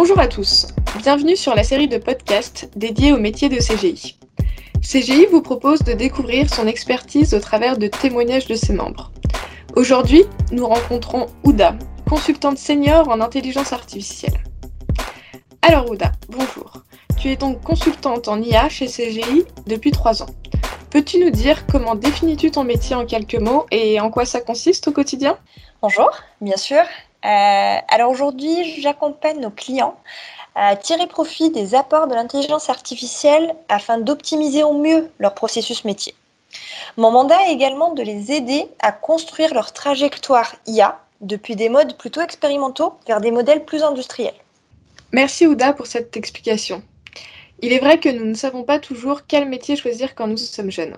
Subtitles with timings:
[0.00, 4.16] Bonjour à tous, bienvenue sur la série de podcasts dédiée au métier de CGI.
[4.80, 9.10] CGI vous propose de découvrir son expertise au travers de témoignages de ses membres.
[9.74, 10.22] Aujourd'hui,
[10.52, 11.74] nous rencontrons Ouda,
[12.08, 14.38] consultante senior en intelligence artificielle.
[15.62, 16.84] Alors Ouda, bonjour.
[17.20, 20.30] Tu es donc consultante en IA chez CGI depuis trois ans.
[20.90, 24.86] Peux-tu nous dire comment définis-tu ton métier en quelques mots et en quoi ça consiste
[24.86, 25.36] au quotidien?
[25.82, 26.10] Bonjour,
[26.40, 26.84] bien sûr.
[27.24, 29.96] Euh, alors aujourd'hui, j'accompagne nos clients
[30.54, 36.14] à tirer profit des apports de l'intelligence artificielle afin d'optimiser au mieux leur processus métier.
[36.96, 41.96] Mon mandat est également de les aider à construire leur trajectoire IA depuis des modes
[41.96, 44.34] plutôt expérimentaux vers des modèles plus industriels.
[45.12, 46.82] Merci Ouda pour cette explication.
[47.60, 50.70] Il est vrai que nous ne savons pas toujours quel métier choisir quand nous sommes
[50.70, 50.96] jeunes.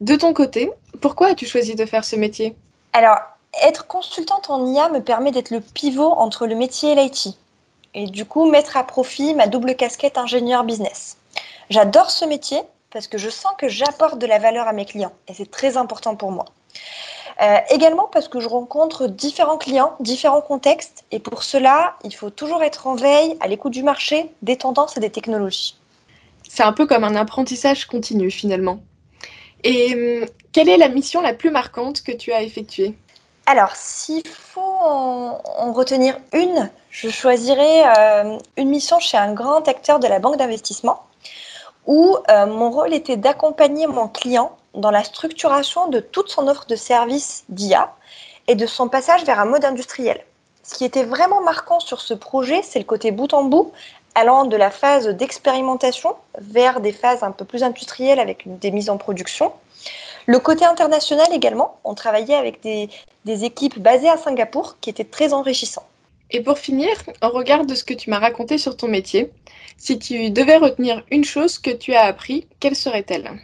[0.00, 2.56] De ton côté, pourquoi as-tu choisi de faire ce métier?
[2.94, 3.18] Alors,
[3.62, 7.36] être consultante en IA me permet d'être le pivot entre le métier et l'IT.
[7.94, 11.16] Et du coup, mettre à profit ma double casquette ingénieur business.
[11.70, 15.12] J'adore ce métier parce que je sens que j'apporte de la valeur à mes clients
[15.26, 16.46] et c'est très important pour moi.
[17.40, 22.30] Euh, également parce que je rencontre différents clients, différents contextes et pour cela, il faut
[22.30, 25.76] toujours être en veille, à l'écoute du marché, des tendances et des technologies.
[26.48, 28.80] C'est un peu comme un apprentissage continu finalement.
[29.62, 32.94] Et hum, quelle est la mission la plus marquante que tu as effectuée?
[33.50, 40.00] Alors, s'il faut en, retenir une, je choisirais euh, une mission chez un grand acteur
[40.00, 41.04] de la banque d'investissement
[41.86, 46.66] où euh, mon rôle était d'accompagner mon client dans la structuration de toute son offre
[46.66, 47.94] de services d'IA
[48.48, 50.22] et de son passage vers un mode industriel.
[50.62, 53.72] Ce qui était vraiment marquant sur ce projet, c'est le côté bout en bout,
[54.14, 58.90] allant de la phase d'expérimentation vers des phases un peu plus industrielles avec des mises
[58.90, 59.54] en production.
[60.28, 62.90] Le côté international également, on travaillait avec des,
[63.24, 65.86] équipes basées à Singapour qui étaient très enrichissants.
[66.30, 66.90] Et pour finir,
[67.22, 69.32] au regard de ce que tu m'as raconté sur ton métier,
[69.78, 73.40] si tu devais retenir une chose que tu as appris, quelle serait-elle?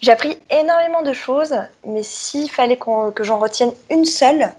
[0.00, 4.54] J'ai appris énormément de choses, mais s'il fallait que j'en retienne une seule,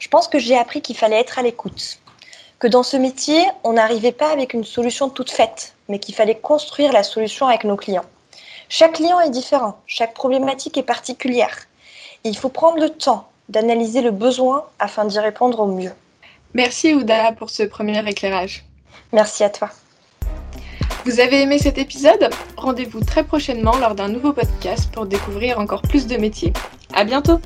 [0.00, 2.00] je pense que j'ai appris qu'il fallait être à l'écoute.
[2.58, 6.40] Que dans ce métier, on n'arrivait pas avec une solution toute faite, mais qu'il fallait
[6.40, 8.06] construire la solution avec nos clients.
[8.74, 11.58] Chaque client est différent, chaque problématique est particulière.
[12.24, 15.92] il faut prendre le temps d'analyser le besoin afin d'y répondre au mieux.
[16.54, 18.64] Merci Ouda pour ce premier éclairage.
[19.12, 19.68] Merci à toi.
[21.04, 22.30] Vous avez aimé cet épisode?
[22.56, 26.54] Rendez-vous très prochainement lors d'un nouveau podcast pour découvrir encore plus de métiers.
[26.94, 27.40] À bientôt